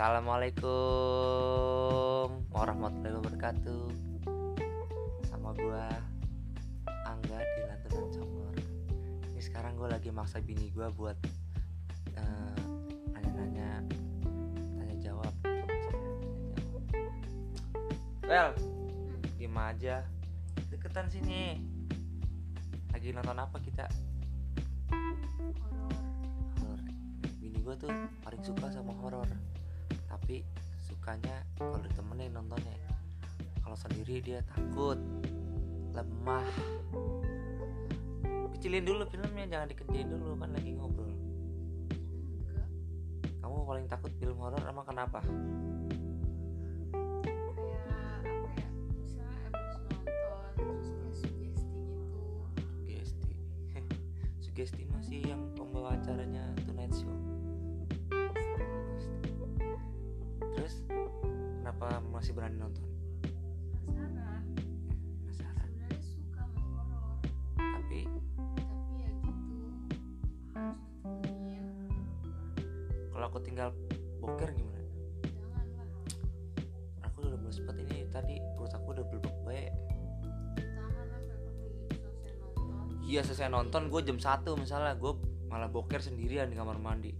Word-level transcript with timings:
Assalamualaikum 0.00 0.64
warahmatullahi 2.48 3.20
wabarakatuh. 3.20 3.92
Sama 5.28 5.52
gua 5.52 5.92
Angga 7.04 7.36
di 7.36 7.60
Lantunan 7.68 8.08
Congor. 8.08 8.56
Ini 9.28 9.44
sekarang 9.44 9.76
gue 9.76 9.92
lagi 9.92 10.08
maksa 10.08 10.40
bini 10.40 10.72
gua 10.72 10.88
buat 10.88 11.20
eh, 12.16 12.64
Nanya-nanya 13.12 13.84
Tanya 14.80 14.96
jawab. 15.04 15.36
Well 18.24 18.56
Diem 19.36 19.52
aja. 19.52 20.08
Deketan 20.72 21.12
sini. 21.12 21.60
Lagi 22.96 23.12
nonton 23.12 23.36
apa 23.36 23.60
kita? 23.60 23.84
Gue 27.60 27.76
tuh 27.76 27.92
paling 28.24 28.40
suka 28.40 28.72
sama 28.72 28.96
horor 28.98 29.28
tapi 30.10 30.42
sukanya 30.82 31.46
kalau 31.54 31.78
ditemenin 31.78 32.34
nontonnya. 32.34 32.74
Kalau 33.62 33.78
sendiri 33.78 34.18
dia 34.18 34.42
takut 34.42 34.98
lemah. 35.94 36.44
Kecilin 38.58 38.84
dulu 38.84 39.06
filmnya 39.08 39.46
jangan 39.46 39.70
dikecilin 39.70 40.10
dulu 40.10 40.34
kan 40.36 40.50
lagi 40.50 40.74
ngobrol. 40.74 41.14
Enggak, 42.42 42.68
kamu 43.40 43.56
paling 43.64 43.86
takut 43.86 44.12
film 44.18 44.36
horor 44.42 44.60
emang 44.66 44.84
kenapa? 44.84 45.22
Ya? 47.62 47.78
Sugesti 50.84 51.30
gitu. 51.40 51.62
sugesti. 54.44 54.82
Masih 54.92 55.24
yang 55.24 55.40
pembawa 55.56 55.96
acaranya 55.96 56.19
masih 62.30 62.46
berani 62.46 62.62
nonton? 62.62 62.86
Penasaran. 63.90 64.46
penasaran 64.54 65.66
Sebenarnya 65.66 65.98
suka 65.98 66.42
sama 66.46 66.82
horor, 66.86 67.18
tapi? 67.58 67.58
Tapi 67.58 67.98
ya 69.02 69.10
gitu 69.18 69.58
harus 70.54 70.78
ditemenin. 70.94 71.90
kalau 73.10 73.26
aku 73.26 73.38
tinggal 73.42 73.74
boker 74.22 74.46
gimana? 74.54 74.78
Jangan 75.26 75.66
lah, 75.74 75.90
aku 77.02 77.18
udah 77.26 77.34
belum 77.34 77.50
sempet 77.50 77.76
ini 77.82 78.06
tadi 78.14 78.38
perut 78.54 78.78
aku 78.78 78.86
udah 78.94 79.04
belum 79.10 79.26
baik. 79.42 79.74
Iya 83.10 83.26
selesai 83.26 83.50
nonton 83.50 83.90
gue 83.90 84.06
jam 84.06 84.22
1 84.22 84.46
misalnya 84.54 84.94
gue 84.94 85.18
malah 85.50 85.66
boker 85.66 85.98
sendirian 85.98 86.46
di 86.46 86.54
kamar 86.54 86.78
mandi 86.78 87.10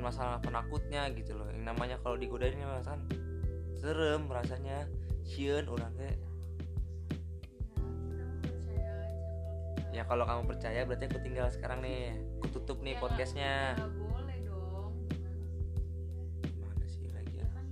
bukan 0.00 0.16
masalah 0.16 0.40
penakutnya 0.40 1.12
gitu 1.12 1.36
loh. 1.36 1.44
Yang 1.52 1.76
namanya 1.76 1.96
kalau 2.00 2.16
digodain 2.16 2.56
ini 2.56 2.64
kan 2.64 3.04
serem 3.76 4.24
rasanya. 4.32 4.88
Sieun 5.28 5.68
orang 5.68 5.92
teh 6.00 6.16
Ya, 9.92 10.08
kalau 10.08 10.24
kamu 10.24 10.48
percaya 10.48 10.88
berarti 10.88 11.12
aku 11.12 11.20
tinggal 11.20 11.52
sekarang 11.52 11.84
nih. 11.84 12.16
Aku 12.40 12.48
tutup 12.56 12.80
nih 12.80 12.96
Ya, 12.96 13.00
podcastnya. 13.04 13.54
sih 16.88 17.06
lagi 17.12 17.36
ya? 17.36 17.46
Kan. 17.52 17.64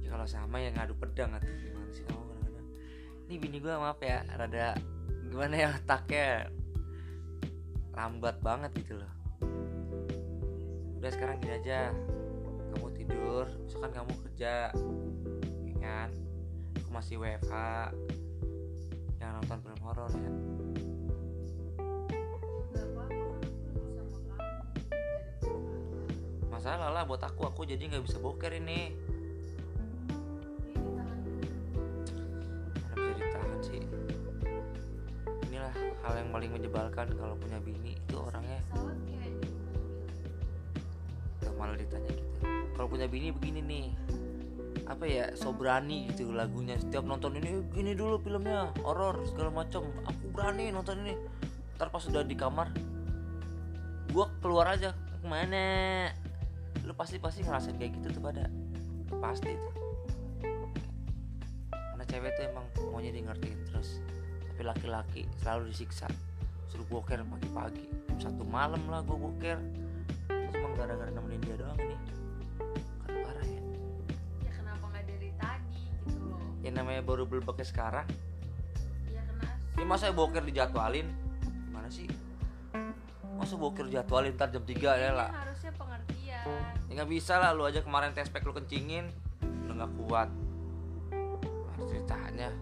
Ya, 0.00 0.08
kalau 0.08 0.24
sama 0.24 0.56
ya 0.64 0.72
ngadu 0.72 0.96
pedang 0.96 1.36
atau 1.36 1.52
gimana 1.52 1.90
sih? 1.92 2.08
Kamu 2.08 2.22
kadang-kadang. 2.24 2.66
Ini 3.28 3.34
bini 3.36 3.58
gue 3.60 3.74
maaf 3.76 4.00
ya 4.00 4.24
rada 4.40 4.80
gimana 5.28 5.54
ya 5.54 5.68
otaknya 5.76 6.48
lambat 7.92 8.40
banget 8.40 8.72
gitu 8.72 8.96
loh 8.96 9.21
udah 11.02 11.10
sekarang 11.10 11.42
gini 11.42 11.58
aja. 11.58 11.90
Kamu 12.70 12.94
tidur 12.94 13.50
misalkan 13.66 13.90
kamu 13.90 14.14
kerja 14.22 14.70
ya 15.66 15.76
kan? 15.82 16.14
Aku 16.78 16.90
masih 16.94 17.18
WFH 17.18 17.54
jangan 19.18 19.42
nonton 19.42 19.58
film 19.66 19.80
horor 19.82 20.06
ya. 20.14 20.30
Masalah 26.54 26.94
lah 26.94 27.02
buat 27.02 27.26
aku. 27.26 27.50
Aku 27.50 27.66
jadi 27.66 27.82
nggak 27.82 28.06
bisa 28.06 28.22
boker 28.22 28.54
ini. 28.54 28.94
Mana 32.78 32.94
bisa 32.94 33.18
ditahan 33.18 33.58
sih. 33.58 33.82
Inilah 35.50 35.74
hal 36.06 36.14
yang 36.14 36.30
paling 36.30 36.50
menyebalkan 36.54 37.10
kalau 37.18 37.34
punya 37.34 37.58
bini 37.58 37.98
itu 37.98 38.14
orangnya 38.22 38.41
malah 41.62 41.78
ditanya 41.78 42.10
gitu. 42.10 42.34
Kalau 42.74 42.90
punya 42.90 43.06
bini 43.06 43.30
begini 43.30 43.62
nih 43.62 43.86
apa 44.90 45.06
ya 45.06 45.30
so 45.38 45.54
berani 45.54 46.10
gitu 46.10 46.34
lagunya. 46.34 46.74
Setiap 46.74 47.06
nonton 47.06 47.38
ini 47.38 47.62
gini 47.70 47.94
dulu 47.94 48.18
filmnya 48.18 48.74
horor 48.82 49.22
segala 49.30 49.62
macam. 49.62 49.86
Aku 50.02 50.34
berani 50.34 50.74
nonton 50.74 51.06
ini. 51.06 51.14
Ntar 51.78 51.94
pas 51.94 52.02
sudah 52.02 52.26
di 52.26 52.34
kamar 52.34 52.74
gua 54.10 54.26
keluar 54.42 54.74
aja 54.74 54.90
ke 54.90 55.26
mana? 55.30 56.10
Lu 56.82 56.92
pasti 56.98 57.22
pasti 57.22 57.46
ngerasain 57.46 57.78
kayak 57.78 58.02
gitu 58.02 58.18
tuh 58.18 58.22
pada. 58.26 58.50
Pasti 59.22 59.54
tuh. 59.54 59.74
Karena 61.70 62.04
cewek 62.10 62.30
tuh 62.34 62.44
emang 62.50 62.66
maunya 62.90 63.14
di 63.14 63.22
ngertiin 63.22 63.58
terus. 63.70 64.02
Tapi 64.50 64.62
laki-laki 64.66 65.22
selalu 65.38 65.70
disiksa. 65.70 66.10
Suruh 66.66 66.88
boker 66.90 67.22
pagi-pagi. 67.22 67.86
Satu 68.18 68.42
malam 68.42 68.82
lah 68.90 69.06
gua 69.06 69.30
boker 69.30 69.81
cuma 70.52 70.68
gara-gara 70.76 71.10
nemenin 71.10 71.40
dia 71.42 71.56
doang 71.56 71.78
ini. 71.80 71.96
Kan 73.02 73.14
parah 73.24 73.46
ya. 73.48 73.62
Ya 74.44 74.50
kenapa 74.52 74.84
nggak 74.92 75.04
dari 75.08 75.30
tadi 75.40 75.80
gitu 75.96 76.20
loh. 76.28 76.44
yang 76.62 76.74
namanya 76.78 77.02
baru 77.02 77.24
belebeknya 77.24 77.66
sekarang. 77.66 78.06
Ya 79.08 79.22
kena 79.24 79.48
ini 79.80 79.84
masa 79.88 80.12
boker 80.12 80.44
dijadwalin? 80.44 81.08
Gimana 81.68 81.88
sih? 81.88 82.06
Masa 83.34 83.54
boker 83.56 83.88
dijadwalin 83.88 84.36
ntar 84.36 84.52
jam 84.52 84.62
3 84.62 84.76
ya 84.76 85.10
lah? 85.16 85.30
harusnya 85.32 85.72
pengertian. 85.74 86.44
ya 86.86 86.92
nggak 86.92 87.10
bisa 87.10 87.40
lah 87.40 87.56
lu 87.56 87.64
aja 87.64 87.80
kemarin 87.80 88.12
tes 88.12 88.28
pack 88.28 88.44
lu 88.44 88.52
kencingin 88.52 89.08
udah 89.66 89.74
nggak 89.82 89.92
kuat. 90.04 90.28
Harus 91.72 91.86
ceritanya. 91.88 92.52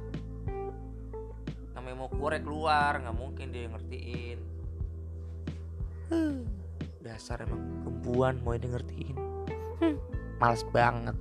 Namanya 1.75 1.97
mau 1.99 2.09
keluar 2.09 2.33
ya 2.39 2.43
keluar 2.43 2.93
nggak 3.03 3.17
mungkin 3.19 3.47
dia 3.51 3.67
ngertiin 3.69 4.39
dasar 7.01 7.41
emang 7.41 7.81
perempuan 7.81 8.45
mau 8.45 8.53
ngertiin. 8.53 9.17
Males 10.41 10.65
banget 10.73 11.17